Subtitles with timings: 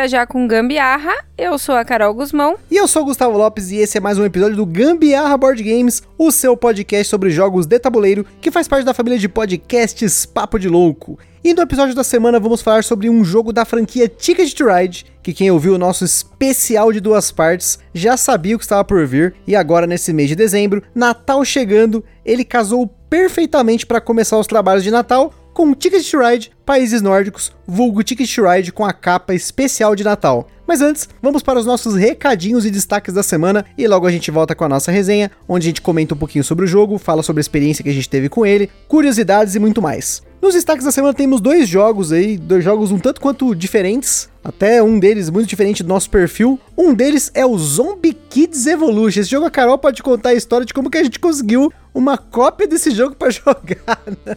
[0.00, 1.12] Viajar com Gambiarra.
[1.36, 2.56] Eu sou a Carol Guzmão.
[2.70, 5.62] E eu sou o Gustavo Lopes e esse é mais um episódio do Gambiarra Board
[5.62, 10.24] Games, o seu podcast sobre jogos de tabuleiro que faz parte da família de podcasts
[10.24, 11.18] Papo de Louco.
[11.44, 15.04] E no episódio da semana vamos falar sobre um jogo da franquia Ticket to Ride,
[15.22, 19.06] que quem ouviu o nosso especial de duas partes já sabia o que estava por
[19.06, 24.46] vir, e agora nesse mês de dezembro, Natal chegando, ele casou perfeitamente para começar os
[24.46, 29.94] trabalhos de Natal com Ticket Ride Países Nórdicos, vulgo Ticket Ride com a capa especial
[29.94, 30.48] de Natal.
[30.66, 34.30] Mas antes, vamos para os nossos recadinhos e destaques da semana e logo a gente
[34.30, 37.22] volta com a nossa resenha, onde a gente comenta um pouquinho sobre o jogo, fala
[37.22, 40.22] sobre a experiência que a gente teve com ele, curiosidades e muito mais.
[40.40, 44.82] Nos destaques da semana temos dois jogos aí, dois jogos um tanto quanto diferentes, até
[44.82, 46.58] um deles muito diferente do nosso perfil.
[46.76, 49.20] Um deles é o Zombie Kids Evolution.
[49.20, 52.16] Esse jogo a Carol pode contar a história de como que a gente conseguiu uma
[52.16, 54.00] cópia desse jogo para jogar.
[54.24, 54.36] Né?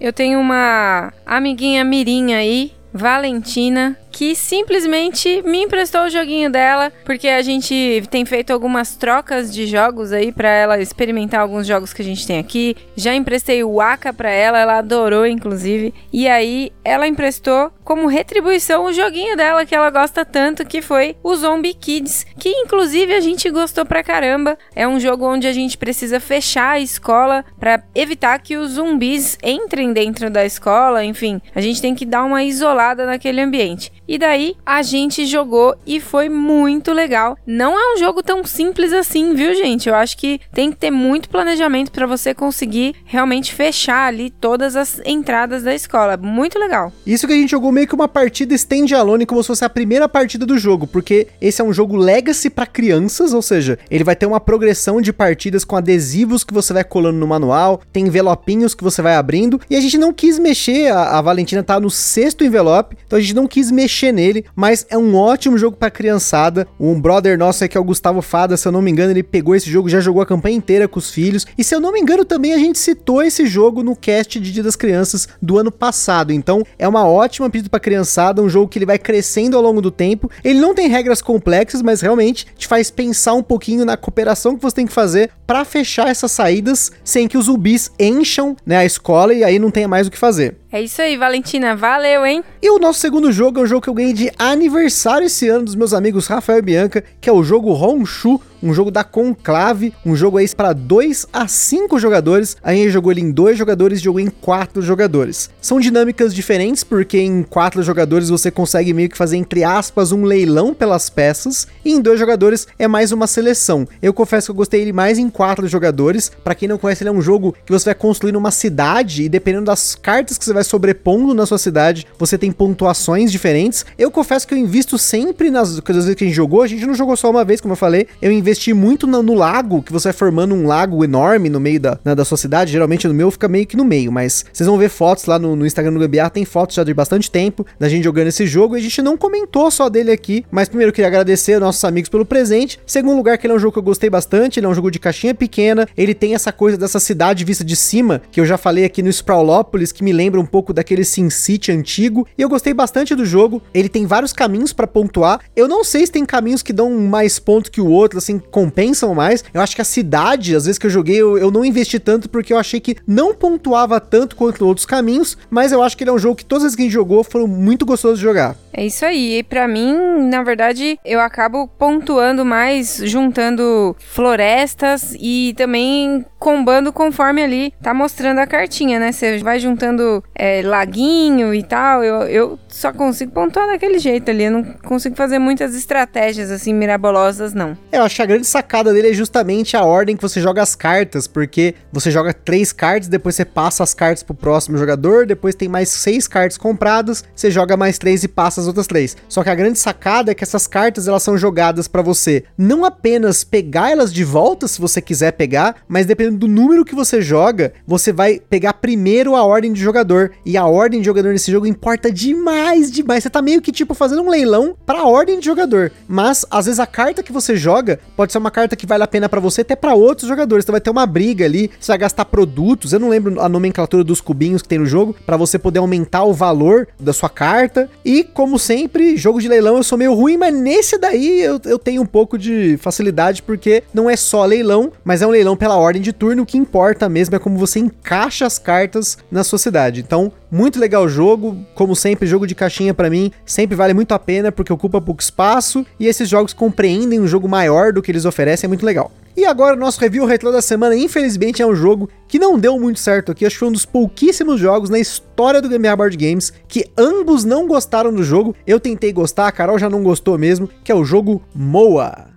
[0.00, 7.26] Eu tenho uma amiguinha mirinha aí, Valentina, que simplesmente me emprestou o joguinho dela, porque
[7.26, 12.00] a gente tem feito algumas trocas de jogos aí para ela experimentar alguns jogos que
[12.00, 12.76] a gente tem aqui.
[12.94, 15.92] Já emprestei o Aka para ela, ela adorou inclusive.
[16.12, 21.16] E aí ela emprestou como retribuição o joguinho dela que ela gosta tanto, que foi
[21.20, 24.56] o Zombie Kids, que inclusive a gente gostou pra caramba.
[24.76, 29.36] É um jogo onde a gente precisa fechar a escola para evitar que os zumbis
[29.42, 33.92] entrem dentro da escola, enfim, a gente tem que dar uma isolada naquele ambiente.
[34.06, 37.38] E daí a gente jogou e foi muito legal.
[37.46, 39.88] Não é um jogo tão simples assim, viu, gente?
[39.88, 44.76] Eu acho que tem que ter muito planejamento para você conseguir realmente fechar ali todas
[44.76, 46.16] as entradas da escola.
[46.18, 46.92] Muito legal.
[47.06, 50.08] Isso que a gente jogou meio que uma partida standalone, como se fosse a primeira
[50.08, 54.14] partida do jogo, porque esse é um jogo legacy para crianças, ou seja, ele vai
[54.14, 58.74] ter uma progressão de partidas com adesivos que você vai colando no manual, tem envelopinhos
[58.74, 61.88] que você vai abrindo, e a gente não quis mexer, a, a Valentina tá no
[61.90, 65.76] sexto envelope, então a gente não quis mexer mexer nele, mas é um ótimo jogo
[65.76, 66.66] pra criançada.
[66.80, 69.54] Um brother nosso aqui é o Gustavo Fada, se eu não me engano, ele pegou
[69.54, 71.46] esse jogo, já jogou a campanha inteira com os filhos.
[71.56, 74.52] E se eu não me engano, também a gente citou esse jogo no cast de
[74.52, 76.32] Dia das Crianças do ano passado.
[76.32, 79.80] Então, é uma ótima pedida pra criançada, um jogo que ele vai crescendo ao longo
[79.80, 80.28] do tempo.
[80.42, 84.62] Ele não tem regras complexas, mas realmente te faz pensar um pouquinho na cooperação que
[84.62, 88.84] você tem que fazer para fechar essas saídas sem que os zumbis encham né, a
[88.84, 90.56] escola e aí não tenha mais o que fazer.
[90.72, 91.76] É isso aí, Valentina.
[91.76, 92.42] Valeu, hein?
[92.60, 95.64] E o nosso segundo jogo é um jogo que eu ganhei de aniversário esse ano
[95.64, 99.92] dos meus amigos Rafael e Bianca, que é o jogo Honshu um jogo da Conclave,
[100.04, 102.56] um jogo aí para 2 a 5 jogadores.
[102.62, 105.50] A gente jogou ele em 2 jogadores e jogou em 4 jogadores.
[105.60, 110.24] São dinâmicas diferentes, porque em 4 jogadores você consegue meio que fazer, entre aspas, um
[110.24, 113.86] leilão pelas peças, e em 2 jogadores é mais uma seleção.
[114.00, 116.32] Eu confesso que eu gostei ele mais em 4 jogadores.
[116.42, 119.28] Para quem não conhece, ele é um jogo que você vai construir uma cidade, e
[119.28, 123.84] dependendo das cartas que você vai sobrepondo na sua cidade, você tem pontuações diferentes.
[123.98, 126.94] Eu confesso que eu invisto sempre nas coisas que a gente jogou, a gente não
[126.94, 129.92] jogou só uma vez, como eu falei, eu investi investir muito no, no, lago, que
[129.92, 132.70] você vai formando um lago enorme no meio da, né, da sua cidade.
[132.70, 135.56] Geralmente no meu fica meio que no meio, mas vocês vão ver fotos lá no,
[135.56, 138.76] no Instagram do Gambiarra, tem fotos já de bastante tempo da gente jogando esse jogo.
[138.76, 141.84] E a gente não comentou só dele aqui, mas primeiro eu queria agradecer aos nossos
[141.84, 142.78] amigos pelo presente.
[142.86, 144.90] Segundo lugar, que ele é um jogo que eu gostei bastante, ele é um jogo
[144.90, 148.56] de caixinha pequena, ele tem essa coisa dessa cidade vista de cima, que eu já
[148.56, 152.26] falei aqui no Sprawlópolis, que me lembra um pouco daquele Sin City antigo.
[152.38, 153.60] E eu gostei bastante do jogo.
[153.72, 155.40] Ele tem vários caminhos para pontuar.
[155.56, 159.14] Eu não sei se tem caminhos que dão mais ponto que o outro, assim, compensam
[159.14, 159.44] mais.
[159.52, 162.28] Eu acho que a cidade, às vezes que eu joguei, eu, eu não investi tanto
[162.28, 166.10] porque eu achei que não pontuava tanto quanto outros caminhos, mas eu acho que ele
[166.10, 168.56] é um jogo que todas as que a gente jogou foram muito gostosos de jogar.
[168.72, 169.38] É isso aí.
[169.38, 169.94] E para mim,
[170.28, 178.38] na verdade, eu acabo pontuando mais juntando florestas e também combando conforme ali tá mostrando
[178.38, 179.12] a cartinha, né?
[179.12, 182.02] Você vai juntando é, laguinho e tal.
[182.02, 184.44] Eu, eu só consigo pontuar daquele jeito ali.
[184.44, 187.78] Eu não consigo fazer muitas estratégias assim mirabolosas, não.
[187.92, 191.26] Eu acho a grande sacada dele é justamente a ordem que você joga as cartas,
[191.26, 195.68] porque você joga três cartas, depois você passa as cartas pro próximo jogador, depois tem
[195.68, 199.16] mais seis cartas compradas, você joga mais três e passa as outras três.
[199.28, 202.84] Só que a grande sacada é que essas cartas elas são jogadas para você não
[202.84, 207.20] apenas pegar elas de volta se você quiser pegar, mas dependendo do número que você
[207.20, 210.32] joga, você vai pegar primeiro a ordem de jogador.
[210.46, 213.22] E a ordem de jogador nesse jogo importa demais, demais.
[213.22, 215.92] Você tá meio que tipo fazendo um leilão pra ordem de jogador.
[216.08, 219.06] Mas às vezes a carta que você joga pode ser uma carta que vale a
[219.06, 220.64] pena para você até para outros jogadores.
[220.64, 222.92] Então vai ter uma briga ali, você vai gastar produtos.
[222.92, 226.24] Eu não lembro a nomenclatura dos cubinhos que tem no jogo para você poder aumentar
[226.24, 227.88] o valor da sua carta.
[228.04, 231.78] E como sempre, jogo de leilão eu sou meio ruim, mas nesse daí eu, eu
[231.78, 235.76] tenho um pouco de facilidade porque não é só leilão, mas é um leilão pela
[235.76, 236.42] ordem de turno.
[236.42, 240.00] O que importa mesmo é como você encaixa as cartas na sua cidade.
[240.00, 244.12] Então, muito legal o jogo, como sempre, jogo de caixinha para mim sempre vale muito
[244.12, 248.12] a pena porque ocupa pouco espaço e esses jogos compreendem um jogo maior do que
[248.12, 249.10] eles oferecem, é muito legal.
[249.36, 253.00] E agora nosso review retrô da semana, infelizmente, é um jogo que não deu muito
[253.00, 253.44] certo aqui.
[253.44, 257.44] Acho que foi um dos pouquíssimos jogos na história do Gambiarra Board Games que ambos
[257.44, 258.54] não gostaram do jogo.
[258.66, 262.33] Eu tentei gostar, a Carol já não gostou mesmo, que é o jogo Moa.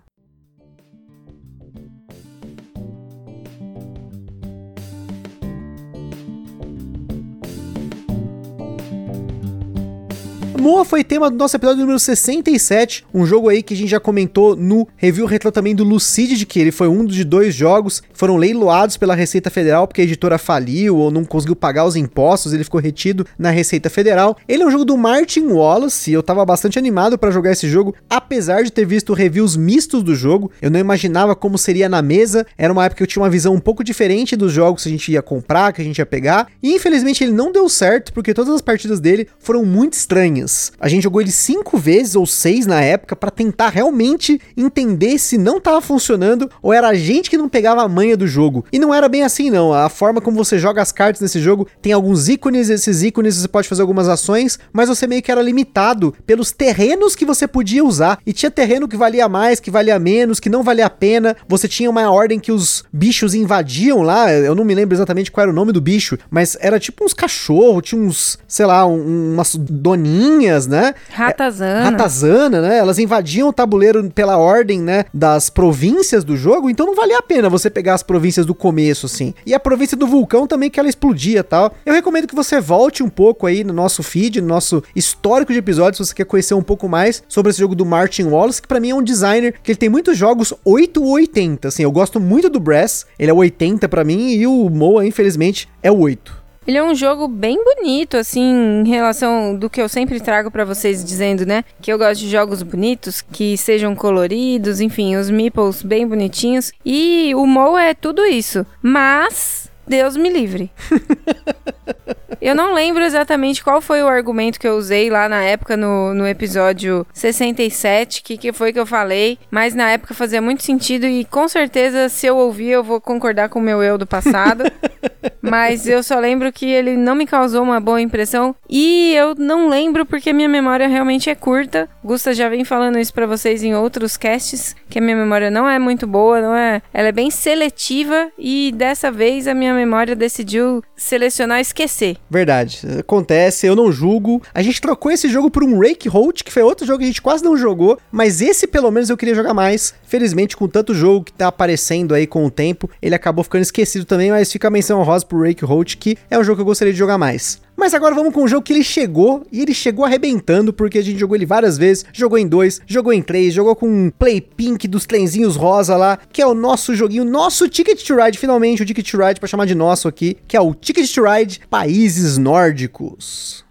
[10.68, 14.02] Moa foi tema do nosso episódio número 67, um jogo aí que a gente já
[14.02, 18.36] comentou no review retro também do Lucid, que ele foi um de dois jogos foram
[18.36, 22.66] leiloados pela Receita Federal porque a editora faliu ou não conseguiu pagar os impostos, ele
[22.66, 24.36] ficou retido na Receita Federal.
[24.46, 27.70] Ele é um jogo do Martin Wallace, e eu tava bastante animado para jogar esse
[27.70, 30.52] jogo, apesar de ter visto reviews mistos do jogo.
[30.62, 33.54] Eu não imaginava como seria na mesa, era uma época que eu tinha uma visão
[33.54, 36.48] um pouco diferente dos jogos que a gente ia comprar, que a gente ia pegar,
[36.62, 40.57] e infelizmente ele não deu certo porque todas as partidas dele foram muito estranhas.
[40.80, 45.38] A gente jogou ele cinco vezes ou seis na época para tentar realmente entender se
[45.38, 48.66] não tava funcionando ou era a gente que não pegava a manha do jogo.
[48.72, 49.74] E não era bem assim não.
[49.74, 53.48] A forma como você joga as cartas nesse jogo tem alguns ícones, esses ícones você
[53.48, 57.84] pode fazer algumas ações, mas você meio que era limitado pelos terrenos que você podia
[57.84, 58.20] usar.
[58.26, 61.36] E tinha terreno que valia mais, que valia menos, que não valia a pena.
[61.48, 64.32] Você tinha uma ordem que os bichos invadiam lá.
[64.32, 67.14] Eu não me lembro exatamente qual era o nome do bicho, mas era tipo uns
[67.14, 70.94] cachorros, tinha uns, sei lá, um, umas doninhas né?
[71.12, 71.80] Ratazana.
[71.80, 72.78] É, ratazana, né?
[72.78, 75.06] Elas invadiam o tabuleiro pela ordem, né?
[75.14, 79.06] Das províncias do jogo, então não valia a pena você pegar as províncias do começo,
[79.06, 79.34] assim.
[79.46, 81.74] E a província do vulcão também, que ela explodia tal.
[81.86, 85.60] Eu recomendo que você volte um pouco aí no nosso feed, no nosso histórico de
[85.60, 88.68] episódios, se você quer conhecer um pouco mais sobre esse jogo do Martin Wallace, que
[88.68, 91.84] para mim é um designer que ele tem muitos jogos 8 ou 80, assim.
[91.84, 95.92] Eu gosto muito do Brass, ele é 80 para mim, e o Moa, infelizmente, é
[95.92, 96.47] o 8.
[96.68, 100.66] Ele é um jogo bem bonito, assim, em relação do que eu sempre trago para
[100.66, 101.64] vocês dizendo, né?
[101.82, 106.74] Que eu gosto de jogos bonitos, que sejam coloridos, enfim, os meeples bem bonitinhos.
[106.86, 108.66] E o Mo é tudo isso.
[108.82, 110.70] Mas Deus me livre.
[112.42, 116.14] eu não lembro exatamente qual foi o argumento que eu usei lá na época no,
[116.14, 121.06] no episódio 67, que, que foi que eu falei, mas na época fazia muito sentido
[121.06, 124.64] e com certeza se eu ouvir eu vou concordar com o meu eu do passado.
[125.42, 129.70] mas eu só lembro que ele não me causou uma boa impressão e eu não
[129.70, 131.90] lembro porque minha memória realmente é curta.
[132.04, 135.68] Gusta já vem falando isso para vocês em outros casts, que a minha memória não
[135.68, 140.16] é muito boa, não é, ela é bem seletiva e dessa vez a minha memória
[140.16, 142.17] decidiu selecionar esquecer.
[142.30, 142.82] Verdade.
[143.00, 144.42] Acontece, eu não julgo.
[144.54, 147.08] A gente trocou esse jogo por um Rake Holt, que foi outro jogo que a
[147.08, 149.94] gente quase não jogou, mas esse pelo menos eu queria jogar mais.
[150.06, 154.06] Felizmente, com tanto jogo que tá aparecendo aí com o tempo, ele acabou ficando esquecido
[154.06, 156.66] também, mas fica a menção honrosa pro Rake Holt, que é um jogo que eu
[156.66, 157.62] gostaria de jogar mais.
[157.78, 161.04] Mas agora vamos com um jogo que ele chegou e ele chegou arrebentando, porque a
[161.04, 164.42] gente jogou ele várias vezes, jogou em dois, jogou em três, jogou com um play
[164.42, 168.82] pink dos trenzinhos rosa lá, que é o nosso joguinho, nosso Ticket to Ride, finalmente
[168.82, 171.62] o Ticket to Ride para chamar de nosso aqui, que é o Ticket to Ride
[171.70, 173.67] Países Nórdicos.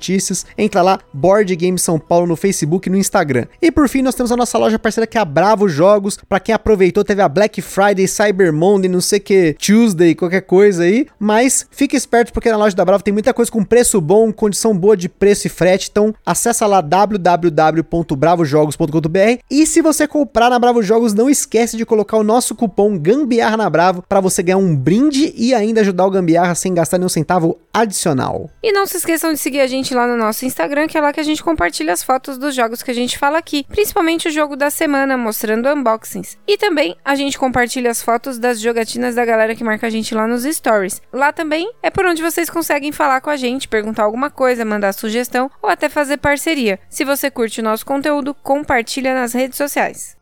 [0.57, 3.47] Entra lá, Board Game São Paulo no Facebook e no Instagram.
[3.61, 6.19] E por fim, nós temos a nossa loja parceira que é a Bravo Jogos.
[6.29, 10.83] Para quem aproveitou, teve a Black Friday, Cyber Monday, não sei que, Tuesday, qualquer coisa
[10.85, 11.07] aí.
[11.19, 14.77] Mas fique esperto porque na loja da Bravo tem muita coisa com preço bom, condição
[14.77, 15.89] boa de preço e frete.
[15.91, 22.17] Então acessa lá www.bravojogos.com.br e se você comprar na Bravo Jogos, não esquece de colocar
[22.17, 26.11] o nosso cupom Gambiarra na Bravo para você ganhar um brinde e ainda ajudar o
[26.11, 28.51] Gambiarra sem gastar nenhum centavo adicional.
[28.63, 31.13] E não se esqueçam de seguir a gente lá no nosso Instagram, que é lá
[31.13, 34.31] que a gente compartilha as fotos dos jogos que a gente fala aqui, principalmente o
[34.31, 36.39] jogo da semana, mostrando unboxings.
[36.47, 40.15] E também a gente compartilha as fotos das jogatinas da galera que marca a gente
[40.15, 41.03] lá nos stories.
[41.13, 44.93] Lá também é por onde vocês conseguem falar com a gente, perguntar alguma coisa, mandar
[44.93, 46.79] sugestão ou até fazer parceria.
[46.89, 50.22] Se você curte o nosso conteúdo, compartilha nas redes sociais.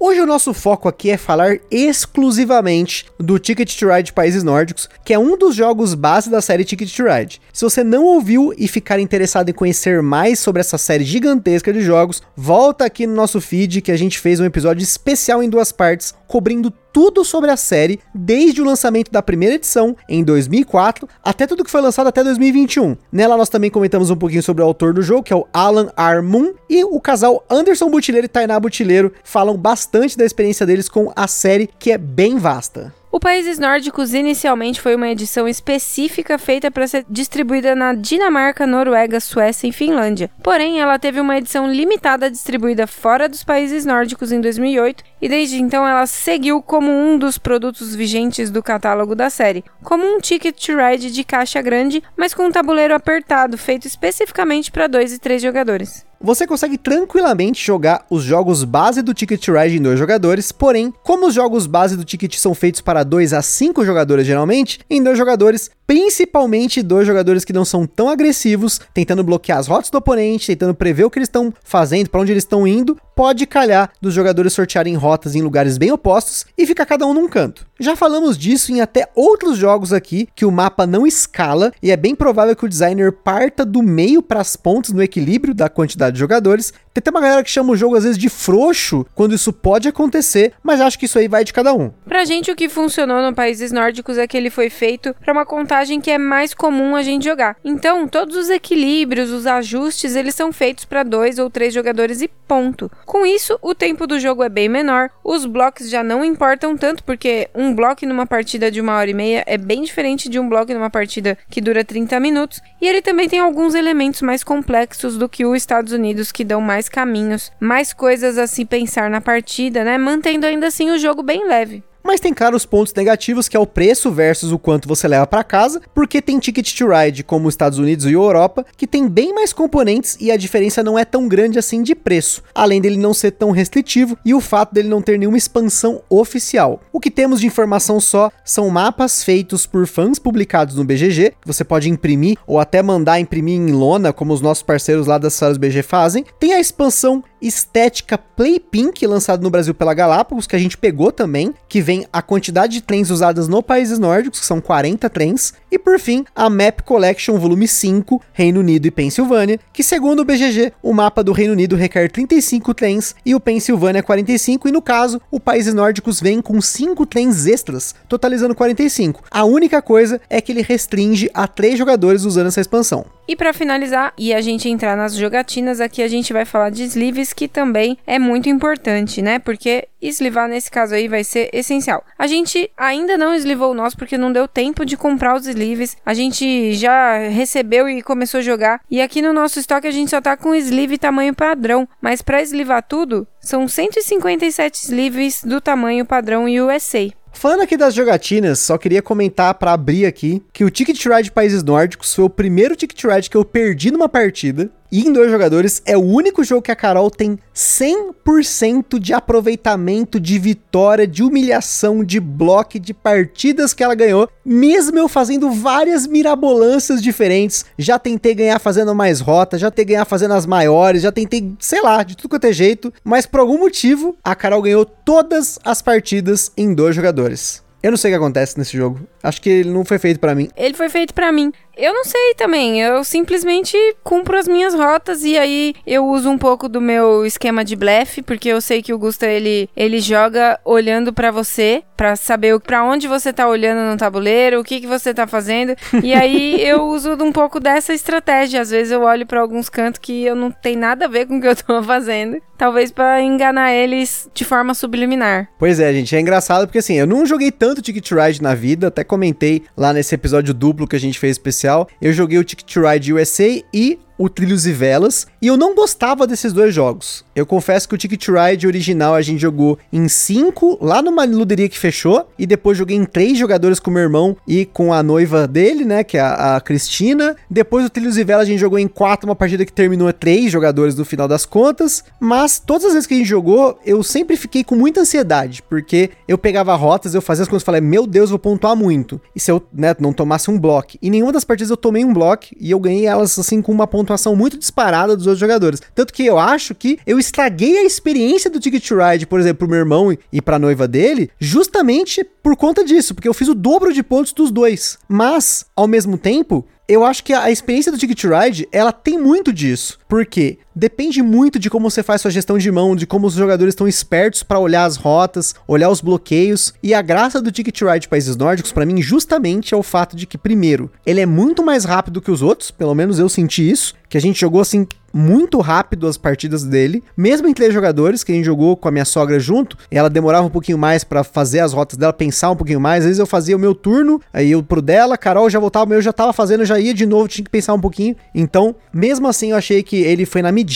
[0.00, 5.12] Hoje o nosso foco aqui é falar exclusivamente do Ticket to Ride Países Nórdicos, que
[5.12, 7.40] é um dos jogos base da série Ticket to Ride.
[7.52, 11.80] Se você não ouviu e ficar interessado em conhecer mais sobre essa série gigantesca de
[11.80, 15.72] jogos, volta aqui no nosso feed que a gente fez um episódio especial em duas
[15.72, 21.46] partes, cobrindo tudo sobre a série, desde o lançamento da primeira edição, em 2004, até
[21.46, 22.96] tudo que foi lançado até 2021.
[23.12, 25.90] Nela nós também comentamos um pouquinho sobre o autor do jogo, que é o Alan
[25.96, 31.12] Armoon, e o casal Anderson Butileiro e Tainá Butileiro falam bastante da experiência deles com
[31.14, 32.97] a série, que é bem vasta.
[33.10, 39.18] O Países Nórdicos inicialmente foi uma edição específica feita para ser distribuída na Dinamarca, Noruega,
[39.18, 40.30] Suécia e Finlândia.
[40.42, 45.56] Porém, ela teve uma edição limitada distribuída fora dos países nórdicos em 2008 e desde
[45.56, 50.54] então ela seguiu como um dos produtos vigentes do catálogo da série, como um Ticket
[50.54, 55.18] to Ride de caixa grande, mas com um tabuleiro apertado feito especificamente para dois e
[55.18, 56.07] três jogadores.
[56.20, 61.28] Você consegue tranquilamente jogar os jogos base do Ticket Ride em dois jogadores, porém, como
[61.28, 65.16] os jogos base do Ticket são feitos para 2 a 5 jogadores geralmente, em dois
[65.16, 70.48] jogadores, principalmente dois jogadores que não são tão agressivos, tentando bloquear as rotas do oponente,
[70.48, 74.12] tentando prever o que eles estão fazendo, para onde eles estão indo, pode calhar dos
[74.12, 77.67] jogadores sortearem rotas em lugares bem opostos e ficar cada um num canto.
[77.80, 81.96] Já falamos disso em até outros jogos aqui, que o mapa não escala e é
[81.96, 86.14] bem provável que o designer parta do meio para as pontas no equilíbrio da quantidade
[86.14, 86.72] de jogadores.
[87.00, 90.52] Tem uma galera que chama o jogo às vezes de frouxo, quando isso pode acontecer,
[90.62, 91.90] mas acho que isso aí vai de cada um.
[92.06, 95.46] Pra gente, o que funcionou no países nórdicos é que ele foi feito para uma
[95.46, 97.56] contagem que é mais comum a gente jogar.
[97.64, 102.28] Então, todos os equilíbrios, os ajustes, eles são feitos para dois ou três jogadores e
[102.28, 102.90] ponto.
[103.04, 107.04] Com isso, o tempo do jogo é bem menor, os blocos já não importam tanto,
[107.04, 110.48] porque um bloco numa partida de uma hora e meia é bem diferente de um
[110.48, 115.16] bloco numa partida que dura 30 minutos, e ele também tem alguns elementos mais complexos
[115.16, 119.20] do que os Estados Unidos que dão mais caminhos, mais coisas a se pensar na
[119.20, 119.98] partida, né?
[119.98, 121.82] Mantendo ainda assim o jogo bem leve.
[122.08, 125.26] Mas tem claro os pontos negativos, que é o preço versus o quanto você leva
[125.26, 129.06] para casa, porque tem Ticket to Ride como os Estados Unidos e Europa, que tem
[129.06, 132.96] bem mais componentes e a diferença não é tão grande assim de preço, além dele
[132.96, 136.80] não ser tão restritivo e o fato dele não ter nenhuma expansão oficial.
[136.90, 141.46] O que temos de informação só são mapas feitos por fãs publicados no BGG, que
[141.46, 145.34] você pode imprimir ou até mandar imprimir em lona, como os nossos parceiros lá das
[145.34, 146.24] salas BG fazem.
[146.40, 151.12] Tem a expansão estética Play Pink, lançado no Brasil pela Galápagos, que a gente pegou
[151.12, 155.54] também, que vem a quantidade de trens usadas no países nórdicos, que são 40 trens,
[155.70, 160.24] e por fim, a Map Collection Volume 5, Reino Unido e Pensilvânia, que segundo o
[160.24, 164.82] BGG, o mapa do Reino Unido requer 35 trens e o Pensilvânia 45, e no
[164.82, 169.24] caso, o países nórdicos vem com 5 trens extras, totalizando 45.
[169.30, 173.06] A única coisa é que ele restringe a 3 jogadores usando essa expansão.
[173.26, 176.84] E para finalizar e a gente entrar nas jogatinas, aqui a gente vai falar de
[176.84, 179.38] sleeves, que também é muito importante, né?
[179.38, 181.87] Porque eslivar nesse caso aí vai ser essencial.
[182.18, 185.96] A gente ainda não eslivou o nosso porque não deu tempo de comprar os sleeves.
[186.04, 188.80] A gente já recebeu e começou a jogar.
[188.90, 192.42] E aqui no nosso estoque a gente só tá com sleeve tamanho padrão, mas para
[192.42, 197.08] eslivar tudo, são 157 sleeves do tamanho padrão USA.
[197.32, 201.62] Falando aqui das jogatinas, só queria comentar para abrir aqui que o Ticket Ride Países
[201.62, 204.70] Nórdicos foi o primeiro Ticket Ride que eu perdi numa partida.
[204.90, 210.18] E em dois jogadores é o único jogo que a Carol tem 100% de aproveitamento,
[210.18, 216.06] de vitória, de humilhação, de bloco, de partidas que ela ganhou, mesmo eu fazendo várias
[216.06, 217.66] mirabolâncias diferentes.
[217.78, 221.82] Já tentei ganhar fazendo mais rota, já tentei ganhar fazendo as maiores, já tentei, sei
[221.82, 225.82] lá, de tudo quanto é jeito, mas por algum motivo a Carol ganhou todas as
[225.82, 227.62] partidas em dois jogadores.
[227.80, 229.00] Eu não sei o que acontece nesse jogo.
[229.22, 230.48] Acho que ele não foi feito para mim.
[230.56, 231.52] Ele foi feito para mim.
[231.78, 232.82] Eu não sei também.
[232.82, 237.64] Eu simplesmente cumpro as minhas rotas e aí eu uso um pouco do meu esquema
[237.64, 242.16] de blefe, porque eu sei que o Gusta ele, ele joga olhando para você, para
[242.16, 245.76] saber para onde você tá olhando no tabuleiro, o que que você tá fazendo.
[246.02, 248.60] E aí eu uso um pouco dessa estratégia.
[248.60, 251.38] Às vezes eu olho para alguns cantos que eu não tem nada a ver com
[251.38, 255.48] o que eu tô fazendo, talvez para enganar eles de forma subliminar.
[255.56, 258.88] Pois é, gente, é engraçado porque assim, eu não joguei tanto Ticket Ride na vida,
[258.88, 261.67] até comentei lá nesse episódio duplo que a gente fez especial.
[262.00, 266.26] Eu joguei o Ticket Ride USA e o Trilhos e Velas, e eu não gostava
[266.26, 267.24] desses dois jogos.
[267.34, 271.68] Eu confesso que o Ticket Ride original a gente jogou em 5, lá numa luderia
[271.68, 275.46] que fechou, e depois joguei em 3 jogadores com meu irmão e com a noiva
[275.46, 277.36] dele, né, que é a, a Cristina.
[277.48, 280.12] Depois o Trilhos e Velas a gente jogou em 4, uma partida que terminou a
[280.12, 284.02] 3 jogadores no final das contas, mas todas as vezes que a gente jogou, eu
[284.02, 287.80] sempre fiquei com muita ansiedade, porque eu pegava rotas, eu fazia as coisas e falei,
[287.80, 289.20] meu Deus, vou pontuar muito.
[289.34, 290.78] E se eu, né, não tomasse um bloco?
[291.00, 293.86] E nenhuma das partidas eu tomei um bloco, e eu ganhei elas assim com uma
[293.86, 295.82] pontuação pontuação muito disparada dos outros jogadores.
[295.94, 299.58] Tanto que eu acho que eu estraguei a experiência do Ticket to Ride, por exemplo,
[299.58, 303.54] pro meu irmão e pra noiva dele, justamente por conta disso, porque eu fiz o
[303.54, 304.98] dobro de pontos dos dois.
[305.06, 309.52] Mas, ao mesmo tempo, eu acho que a experiência do Ticket Ride, ela tem muito
[309.52, 309.98] disso.
[310.08, 313.72] Porque depende muito de como você faz sua gestão de mão, de como os jogadores
[313.72, 316.72] estão espertos para olhar as rotas, olhar os bloqueios.
[316.80, 320.24] E a graça do Ticket Ride Países Nórdicos, para mim, justamente é o fato de
[320.24, 323.94] que, primeiro, ele é muito mais rápido que os outros, pelo menos eu senti isso,
[324.08, 328.32] que a gente jogou assim muito rápido as partidas dele, mesmo em três jogadores, que
[328.32, 331.60] a gente jogou com a minha sogra junto, ela demorava um pouquinho mais para fazer
[331.60, 334.50] as rotas dela, pensar um pouquinho mais, às vezes eu fazia o meu turno, aí
[334.50, 337.28] eu pro dela, Carol já voltava, o meu já tava fazendo, já ia de novo,
[337.28, 340.67] tinha que pensar um pouquinho, então, mesmo assim eu achei que ele foi na medida,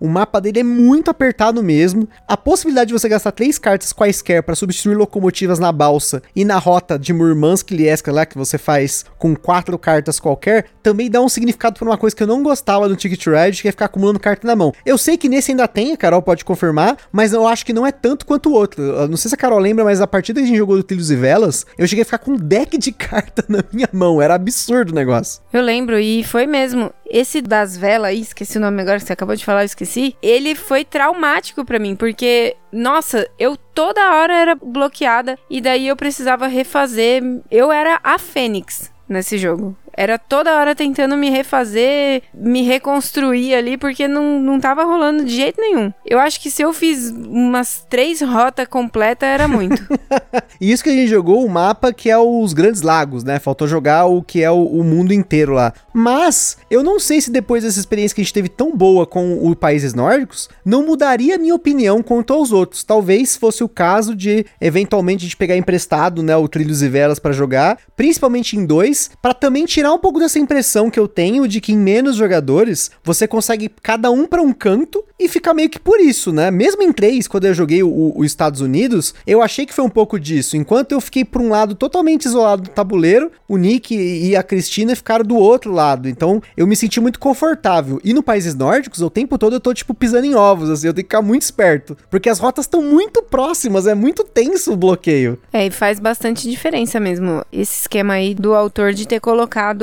[0.00, 4.42] o mapa dele é muito apertado mesmo, a possibilidade de você gastar três cartas quaisquer
[4.42, 9.36] para substituir locomotivas na balsa e na rota de Murmansk-Lieska lá, que você faz com
[9.36, 12.96] quatro cartas qualquer, também dá um significado pra uma coisa que eu não gostava do
[12.96, 14.72] Ticket Ride, que é ficar acumulando carta na mão.
[14.84, 17.86] Eu sei que nesse ainda tem, a Carol pode confirmar, mas eu acho que não
[17.86, 18.82] é tanto quanto o outro.
[18.82, 20.76] Eu não sei se a Carol lembra, mas a partir da que a gente jogou
[20.76, 23.88] do Trilhos e Velas, eu cheguei a ficar com um deck de carta na minha
[23.92, 24.22] mão.
[24.22, 25.42] Era absurdo o negócio.
[25.52, 26.92] Eu lembro, e foi mesmo.
[27.10, 30.16] Esse das velas esqueci o nome agora, você acabou de falar, eu esqueci.
[30.22, 35.96] Ele foi traumático para mim, porque, nossa, eu toda hora era bloqueada e daí eu
[35.96, 37.22] precisava refazer.
[37.50, 39.76] Eu era a Fênix nesse jogo.
[39.98, 45.34] Era toda hora tentando me refazer, me reconstruir ali, porque não, não tava rolando de
[45.34, 45.92] jeito nenhum.
[46.06, 49.82] Eu acho que se eu fiz umas três rotas completas, era muito.
[50.60, 53.40] e isso que a gente jogou o mapa que é os Grandes Lagos, né?
[53.40, 55.72] Faltou jogar o que é o, o mundo inteiro lá.
[55.92, 59.48] Mas, eu não sei se depois dessa experiência que a gente teve tão boa com
[59.48, 62.84] os países nórdicos, não mudaria a minha opinião quanto aos outros.
[62.84, 67.32] Talvez fosse o caso de, eventualmente, de pegar emprestado, né, o Trilhos e Velas para
[67.32, 71.48] jogar, principalmente em dois, para também tirar tirar um pouco dessa impressão que eu tenho
[71.48, 75.68] de que em menos jogadores você consegue cada um para um canto e fica meio
[75.68, 76.50] que por isso, né?
[76.50, 79.90] Mesmo em três, quando eu joguei o, o, Estados Unidos, eu achei que foi um
[79.90, 80.56] pouco disso.
[80.56, 84.94] Enquanto eu fiquei por um lado totalmente isolado do tabuleiro, o Nick e a Cristina
[84.94, 86.08] ficaram do outro lado.
[86.08, 88.00] Então eu me senti muito confortável.
[88.04, 90.94] E no países nórdicos, o tempo todo eu tô tipo pisando em ovos, assim, eu
[90.94, 91.96] tenho que ficar muito esperto.
[92.08, 95.38] Porque as rotas estão muito próximas, é muito tenso o bloqueio.
[95.52, 99.77] É, e faz bastante diferença mesmo esse esquema aí do autor de ter colocado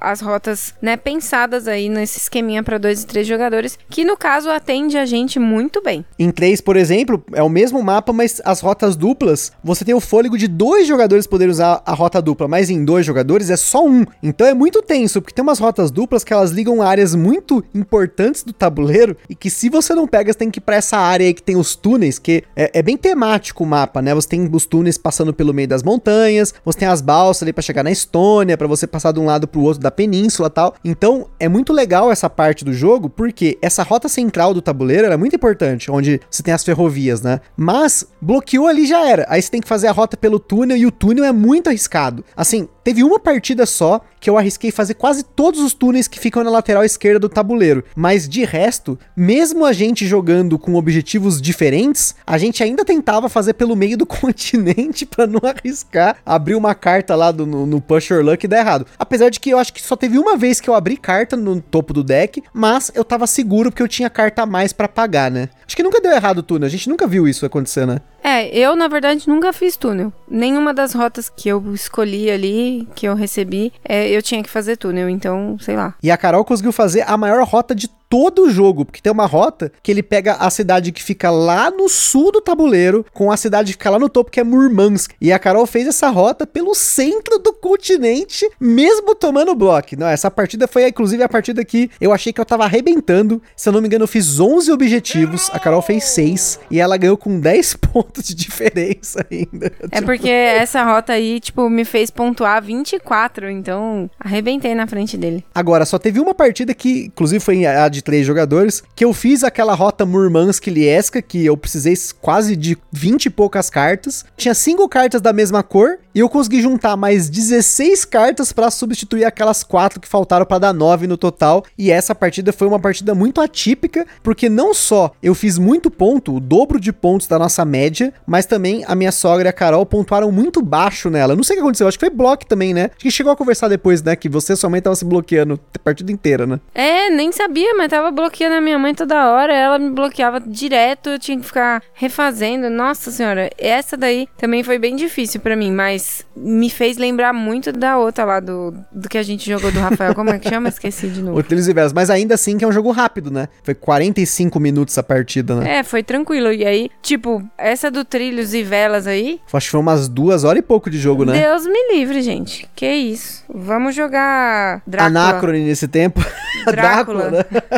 [0.00, 4.50] as rotas, né, pensadas aí nesse esqueminha para dois e três jogadores, que no caso
[4.50, 6.04] atende a gente muito bem.
[6.18, 10.00] Em três, por exemplo, é o mesmo mapa, mas as rotas duplas, você tem o
[10.00, 13.86] fôlego de dois jogadores poder usar a rota dupla, mas em dois jogadores é só
[13.86, 14.04] um.
[14.22, 18.42] Então é muito tenso, porque tem umas rotas duplas que elas ligam áreas muito importantes
[18.42, 21.26] do tabuleiro e que se você não pega, você tem que ir pra essa área
[21.26, 24.14] aí que tem os túneis, que é, é bem temático o mapa, né?
[24.14, 27.62] Você tem os túneis passando pelo meio das montanhas, você tem as balsas ali para
[27.62, 30.74] chegar na Estônia, para você passar de um lado pro outro da península tal.
[30.84, 35.16] Então é muito legal essa parte do jogo, porque essa rota central do tabuleiro é
[35.16, 37.40] muito importante, onde você tem as ferrovias, né?
[37.56, 39.26] Mas bloqueou ali já era.
[39.28, 42.24] Aí você tem que fazer a rota pelo túnel e o túnel é muito arriscado.
[42.36, 46.42] Assim, teve uma partida só que eu arrisquei fazer quase todos os túneis que ficam
[46.42, 47.84] na lateral esquerda do tabuleiro.
[47.94, 53.52] Mas de resto, mesmo a gente jogando com objetivos diferentes, a gente ainda tentava fazer
[53.52, 58.08] pelo meio do continente para não arriscar abrir uma carta lá do, no, no Push
[58.08, 58.86] Your Luck e dar errado.
[58.98, 61.60] Apesar de que eu acho que só teve uma vez que eu abri carta no
[61.60, 65.30] topo do deck, mas eu tava seguro porque eu tinha carta a mais para pagar,
[65.30, 65.50] né?
[65.66, 68.00] Acho que nunca deu errado o túnel, a gente nunca viu isso acontecer, né?
[68.22, 70.12] É, eu na verdade nunca fiz túnel.
[70.28, 74.76] Nenhuma das rotas que eu escolhi ali, que eu recebi, é, eu tinha que fazer
[74.76, 75.94] túnel, então, sei lá.
[76.02, 79.26] E a Carol conseguiu fazer a maior rota de todo o jogo, porque tem uma
[79.26, 83.36] rota que ele pega a cidade que fica lá no sul do tabuleiro com a
[83.36, 85.12] cidade que fica lá no topo, que é Murmansk.
[85.20, 89.96] E a Carol fez essa rota pelo centro do continente, mesmo tomando bloco.
[89.96, 93.42] Não, essa partida foi inclusive a partida que eu achei que eu tava arrebentando.
[93.56, 96.96] Se eu não me engano, eu fiz 11 objetivos, a Carol fez 6 e ela
[96.96, 99.68] ganhou com 10 pontos de diferença ainda.
[99.90, 100.06] É tipo...
[100.06, 105.44] porque essa rota aí, tipo, me fez pontuar 24, então arrebentei na frente dele.
[105.54, 109.12] Agora, só teve uma partida que, inclusive, foi a de de três jogadores, que eu
[109.12, 114.24] fiz aquela rota Murmansk-Lieska, que eu precisei quase de 20 e poucas cartas.
[114.36, 119.24] Tinha cinco cartas da mesma cor, e eu consegui juntar mais 16 cartas para substituir
[119.24, 121.64] aquelas quatro que faltaram para dar 9 no total.
[121.76, 126.34] E essa partida foi uma partida muito atípica, porque não só eu fiz muito ponto,
[126.34, 129.86] o dobro de pontos da nossa média, mas também a minha sogra e a Carol
[129.86, 131.36] pontuaram muito baixo nela.
[131.36, 132.90] Não sei o que aconteceu, acho que foi bloco também, né?
[132.90, 134.16] Acho que chegou a conversar depois, né?
[134.16, 136.58] Que você somente tava se bloqueando a partida inteira, né?
[136.74, 141.10] É, nem sabia, mas tava bloqueando a minha mãe toda hora, ela me bloqueava direto,
[141.10, 142.70] eu tinha que ficar refazendo.
[142.70, 147.72] Nossa senhora, essa daí também foi bem difícil para mim, mas me fez lembrar muito
[147.72, 150.14] da outra lá do, do que a gente jogou do Rafael.
[150.14, 150.68] Como é que chama?
[150.68, 151.42] Esqueci de novo.
[151.48, 153.48] Trilhos e Velas, mas ainda assim que é um jogo rápido, né?
[153.62, 155.78] Foi 45 minutos a partida, né?
[155.78, 156.52] É, foi tranquilo.
[156.52, 159.40] E aí, tipo, essa do Trilhos e Velas aí.
[159.52, 161.40] Acho que foi umas duas horas e pouco de jogo, né?
[161.40, 162.68] Deus me livre, gente.
[162.74, 163.44] Que isso.
[163.48, 165.20] Vamos jogar Drácula.
[165.20, 166.20] Anacrone nesse tempo.
[166.66, 167.30] Drácula.
[167.30, 167.77] Drácula né?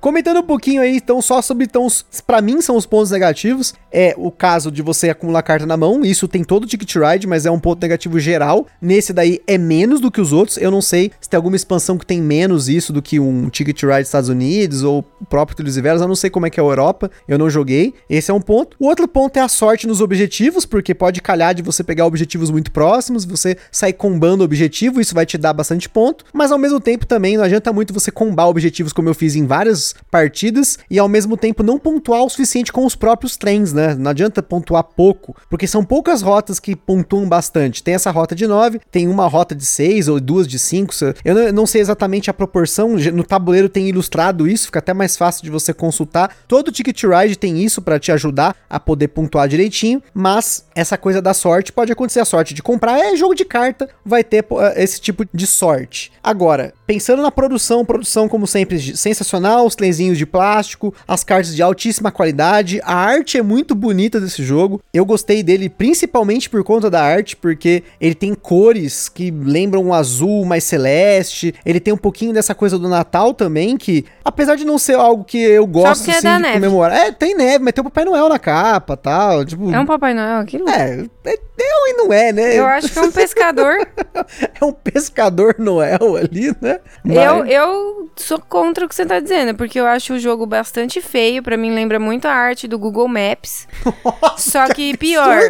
[0.00, 1.86] Comentando um pouquinho aí, então, só sobre, então,
[2.24, 3.74] para mim são os pontos negativos.
[3.90, 7.26] É o caso de você acumular carta na mão, isso tem todo o Ticket Ride,
[7.26, 8.66] mas é um ponto negativo geral.
[8.80, 10.56] Nesse daí é menos do que os outros.
[10.56, 13.82] Eu não sei se tem alguma expansão que tem menos isso do que um Ticket
[13.82, 16.00] Ride Estados Unidos ou o próprio Trilhos e Velas.
[16.00, 17.94] Eu não sei como é que é a Europa, eu não joguei.
[18.08, 18.76] Esse é um ponto.
[18.78, 22.50] O outro ponto é a sorte nos objetivos, porque pode calhar de você pegar objetivos
[22.50, 26.24] muito próximos, você sair combando objetivo, isso vai te dar bastante ponto.
[26.32, 29.44] Mas ao mesmo tempo também não adianta muito você combar objetivos como eu fiz em
[29.44, 33.94] várias partidas e ao mesmo tempo não pontuar o suficiente com os próprios trens, né?
[33.94, 37.82] Não adianta pontuar pouco, porque são poucas rotas que pontuam bastante.
[37.82, 40.94] Tem essa rota de 9, tem uma rota de 6 ou duas de 5.
[41.24, 45.42] Eu não sei exatamente a proporção, no tabuleiro tem ilustrado isso, fica até mais fácil
[45.42, 46.34] de você consultar.
[46.46, 51.20] Todo Ticket Ride tem isso para te ajudar a poder pontuar direitinho, mas essa coisa
[51.20, 54.44] da sorte pode acontecer a sorte de comprar, é jogo de carta, vai ter
[54.76, 56.12] esse tipo de sorte.
[56.22, 61.62] Agora, pensando na produção, produção como sempre sensacional, os trenzinhos de plástico, as cartas de
[61.62, 64.80] altíssima qualidade, a arte é muito bonita desse jogo.
[64.92, 69.94] Eu gostei dele principalmente por conta da arte, porque ele tem cores que lembram um
[69.94, 74.64] azul mais celeste, ele tem um pouquinho dessa coisa do Natal também, que apesar de
[74.64, 76.96] não ser algo que eu gosto é assim, de comemorar.
[76.98, 79.44] É, tem neve, mas tem o Papai Noel na capa tal.
[79.44, 80.68] Tipo, é um Papai Noel aquilo?
[80.68, 82.58] É, é, é e não é, né?
[82.58, 83.76] Eu acho que é um pescador.
[84.60, 86.80] é um pescador Noel ali, né?
[87.02, 87.16] Mas...
[87.16, 91.00] Eu, eu sou contra o que você tá dizendo, porque eu acho o jogo bastante
[91.00, 91.42] feio.
[91.42, 93.66] Para mim, lembra muito a arte do Google Maps.
[94.04, 95.40] Nossa, só que, que pior.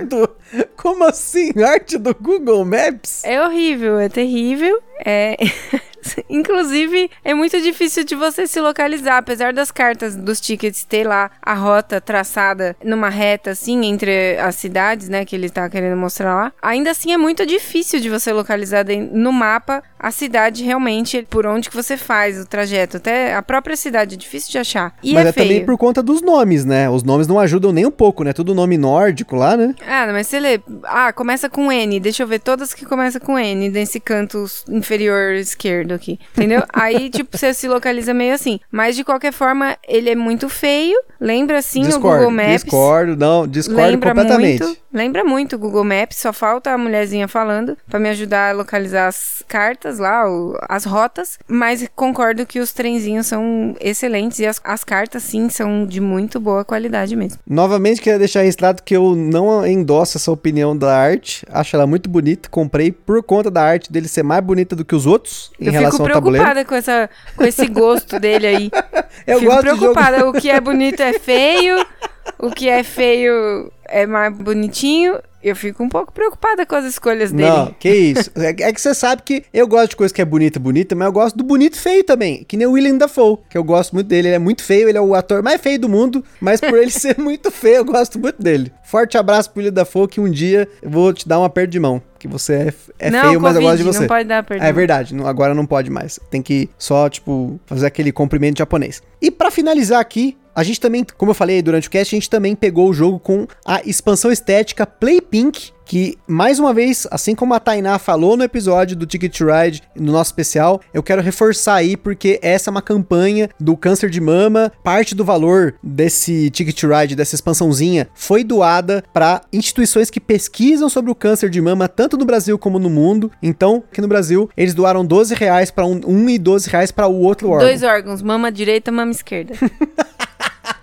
[0.76, 1.52] Como assim?
[1.62, 3.22] Arte do Google Maps?
[3.24, 4.80] É horrível, é terrível.
[5.04, 5.36] É.
[6.28, 11.30] Inclusive, é muito difícil de você se localizar, apesar das cartas dos tickets ter lá
[11.42, 16.34] a rota traçada numa reta assim entre as cidades, né, que ele tá querendo mostrar
[16.34, 16.52] lá.
[16.62, 21.68] Ainda assim é muito difícil de você localizar no mapa a cidade realmente por onde
[21.68, 22.98] que você faz o trajeto.
[22.98, 24.94] Até a própria cidade é difícil de achar.
[25.02, 26.88] E mas é, é também por conta dos nomes, né?
[26.88, 28.32] Os nomes não ajudam nem um pouco, né?
[28.32, 29.74] Tudo nome nórdico lá, né?
[29.86, 33.38] Ah, mas você lê, ah, começa com N, deixa eu ver todas que começam com
[33.38, 36.62] N nesse canto inferior esquerdo aqui, entendeu?
[36.72, 38.60] Aí, tipo, você se localiza meio assim.
[38.70, 40.98] Mas, de qualquer forma, ele é muito feio.
[41.20, 42.62] Lembra, sim, o Google Maps.
[42.62, 44.62] Discordo, não, discordo lembra completamente.
[44.62, 48.52] Muito, lembra muito o Google Maps, só falta a mulherzinha falando para me ajudar a
[48.52, 50.24] localizar as cartas lá,
[50.68, 51.38] as rotas.
[51.48, 56.38] Mas concordo que os trenzinhos são excelentes e as, as cartas, sim, são de muito
[56.38, 57.38] boa qualidade mesmo.
[57.48, 61.46] Novamente, queria deixar registrado que eu não endosso essa opinião da arte.
[61.50, 62.48] Acho ela muito bonita.
[62.50, 65.72] Comprei por conta da arte dele ser mais bonita do que os outros em eu
[65.72, 66.44] relação ao tabuleiro.
[66.44, 68.70] Eu fico preocupada com, essa, com esse gosto dele aí.
[69.26, 70.28] Eu fico gosto preocupada.
[70.28, 71.84] O que é bonito é feio,
[72.38, 75.18] o que é feio é mais bonitinho.
[75.42, 77.48] Eu fico um pouco preocupada com as escolhas dele.
[77.48, 78.30] Não, que isso.
[78.36, 81.06] É, é que você sabe que eu gosto de coisa que é bonita, bonita, mas
[81.06, 82.44] eu gosto do bonito feio também.
[82.44, 84.28] Que nem o William Dafoe, que eu gosto muito dele.
[84.28, 86.90] Ele é muito feio, ele é o ator mais feio do mundo, mas por ele
[86.90, 88.72] ser muito feio, eu gosto muito dele.
[88.84, 91.80] Forte abraço pro William Dafoe, que um dia eu vou te dar um aperto de
[91.80, 92.02] mão.
[92.18, 92.54] Que você
[92.98, 94.00] é, é não, feio, mas eu gosto de você.
[94.00, 94.64] Não pode dar aperto.
[94.64, 96.18] É verdade, não, agora não pode mais.
[96.30, 99.00] Tem que só, tipo, fazer aquele cumprimento japonês.
[99.22, 102.28] E para finalizar aqui, a gente também, como eu falei durante o cast, a gente
[102.28, 107.32] também pegou o jogo com a expansão estética Play Pink, que, mais uma vez, assim
[107.32, 111.76] como a Tainá falou no episódio do Ticket Ride, no nosso especial, eu quero reforçar
[111.76, 114.70] aí, porque essa é uma campanha do câncer de mama.
[114.82, 121.10] Parte do valor desse Ticket Ride, dessa expansãozinha, foi doada para instituições que pesquisam sobre
[121.10, 123.30] o câncer de mama, tanto no Brasil como no mundo.
[123.40, 127.06] Então, aqui no Brasil, eles doaram 12 reais para um, um e 12 reais para
[127.06, 127.66] o outro órgão.
[127.66, 129.54] Dois órgãos, mama direita, mama esquerda.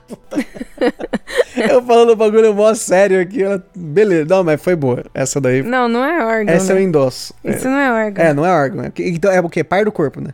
[1.70, 3.64] eu falando o bagulho mó sério aqui, ela...
[3.76, 5.04] beleza, não, mas foi boa.
[5.14, 5.64] Essa daí.
[5.64, 6.54] Não, não é órgão.
[6.54, 6.80] Essa né?
[6.80, 7.34] eu endosso.
[7.44, 7.70] Isso é.
[7.70, 8.26] não é órgão.
[8.26, 8.92] É, não é órgão.
[8.98, 9.64] Então é o quê?
[9.64, 10.32] Par do corpo, né?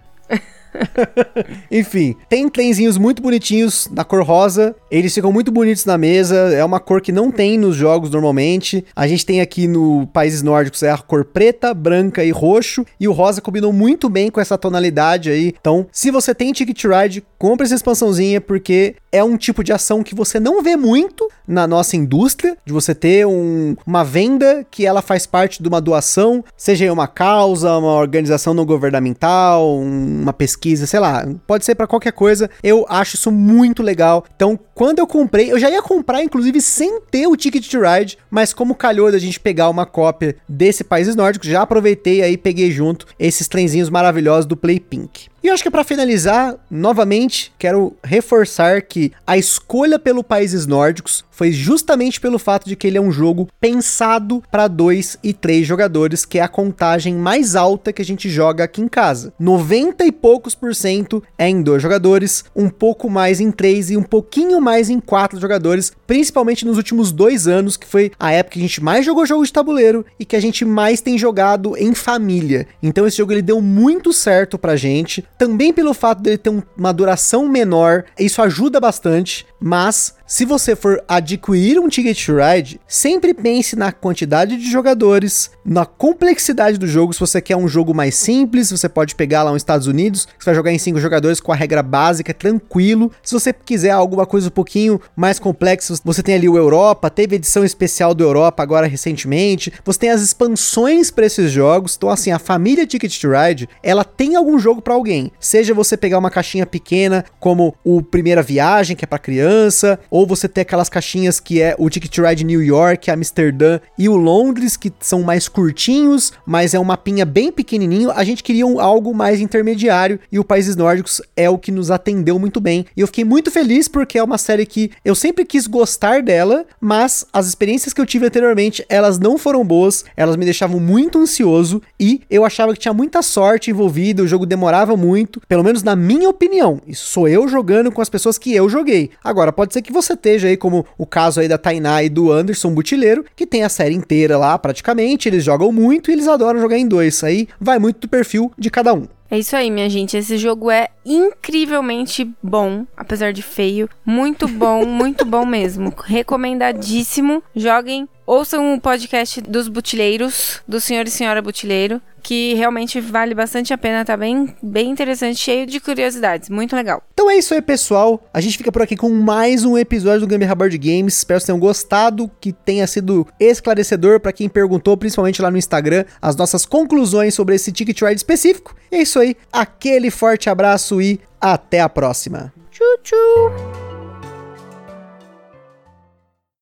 [1.72, 4.76] Enfim, tem trenzinhos muito bonitinhos da cor rosa.
[4.90, 6.36] Eles ficam muito bonitos na mesa.
[6.54, 8.86] É uma cor que não tem nos jogos normalmente.
[8.96, 12.86] A gente tem aqui no países nórdicos é a cor preta, branca e roxo.
[13.00, 15.54] E o rosa combinou muito bem com essa tonalidade aí.
[15.60, 20.04] Então, se você tem Ticket Ride, compre essa expansãozinha porque é um tipo de ação
[20.04, 24.86] que você não vê muito na nossa indústria, de você ter um, uma venda que
[24.86, 30.86] ela faz parte de uma doação, seja uma causa, uma organização não governamental, uma pesquisa,
[30.86, 32.48] sei lá, pode ser para qualquer coisa.
[32.62, 34.24] Eu acho isso muito legal.
[34.36, 38.20] Então, quando eu comprei, eu já ia comprar inclusive sem ter o Ticket to Ride,
[38.30, 42.70] mas como calhou da gente pegar uma cópia desse Países Nórdicos, já aproveitei aí peguei
[42.70, 45.31] junto esses trenzinhos maravilhosos do Play Pink.
[45.44, 50.68] E eu acho que para finalizar, novamente, Novamente, quero reforçar que a escolha pelo países
[50.68, 55.34] nórdicos foi justamente pelo fato de que ele é um jogo pensado para dois e
[55.34, 59.34] três jogadores, que é a contagem mais alta que a gente joga aqui em casa.
[59.40, 63.98] 90 e poucos por cento é em dois jogadores, um pouco mais em três e
[63.98, 68.54] um pouquinho mais em quatro jogadores, principalmente nos últimos dois anos, que foi a época
[68.54, 71.76] que a gente mais jogou jogo de tabuleiro e que a gente mais tem jogado
[71.78, 72.68] em família.
[72.84, 76.94] Então esse jogo ele deu muito certo pra gente, também pelo fato dele ter uma
[76.94, 83.34] duração menor, isso ajuda bastante, mas se você for adquirir um Ticket to Ride, sempre
[83.34, 87.12] pense na quantidade de jogadores, na complexidade do jogo.
[87.12, 90.46] Se você quer um jogo mais simples, você pode pegar lá nos Estados Unidos, você
[90.46, 93.12] vai jogar em cinco jogadores com a regra básica, tranquilo.
[93.22, 97.36] Se você quiser alguma coisa um pouquinho mais complexa, você tem ali o Europa, teve
[97.36, 99.74] edição especial do Europa agora recentemente.
[99.84, 101.96] Você tem as expansões para esses jogos.
[101.98, 105.30] Então, assim, a família Ticket to Ride, ela tem algum jogo para alguém.
[105.42, 110.21] Seja você pegar uma caixinha pequena, como o Primeira Viagem, que é para criança, ou
[110.22, 114.16] ou você ter aquelas caixinhas que é o Ticket Ride New York, Amsterdã e o
[114.16, 118.12] Londres, que são mais curtinhos, mas é um mapinha bem pequenininho.
[118.12, 121.90] A gente queria um, algo mais intermediário e o Países Nórdicos é o que nos
[121.90, 122.86] atendeu muito bem.
[122.96, 126.66] E eu fiquei muito feliz porque é uma série que eu sempre quis gostar dela,
[126.80, 131.18] mas as experiências que eu tive anteriormente, elas não foram boas, elas me deixavam muito
[131.18, 135.82] ansioso e eu achava que tinha muita sorte envolvida, o jogo demorava muito, pelo menos
[135.82, 136.80] na minha opinião.
[136.86, 139.10] Isso sou eu jogando com as pessoas que eu joguei.
[139.24, 142.10] Agora, pode ser que você você esteja aí, como o caso aí da Tainá e
[142.10, 146.28] do Anderson Butileiro, que tem a série inteira lá praticamente, eles jogam muito e eles
[146.28, 147.24] adoram jogar em dois.
[147.24, 149.08] Aí vai muito do perfil de cada um.
[149.30, 150.18] É isso aí, minha gente.
[150.18, 153.90] Esse jogo é incrivelmente bom, apesar de feio.
[154.06, 155.94] Muito bom, muito bom mesmo.
[156.04, 157.42] Recomendadíssimo.
[157.56, 158.10] Joguem.
[158.32, 163.78] Ouçam o podcast dos Butileiros, do Senhor e Senhora Butileiro que realmente vale bastante a
[163.78, 167.04] pena, tá bem, bem interessante, cheio de curiosidades, muito legal.
[167.14, 168.24] Então é isso aí, pessoal.
[168.34, 171.18] A gente fica por aqui com mais um episódio do Gambiarra Board Games.
[171.18, 176.06] Espero que tenham gostado, que tenha sido esclarecedor para quem perguntou, principalmente lá no Instagram,
[176.22, 178.76] as nossas conclusões sobre esse Ticket Ride específico.
[178.92, 179.36] E é isso aí.
[179.52, 182.54] Aquele forte abraço e até a próxima.
[182.72, 183.91] Tchau, tchau.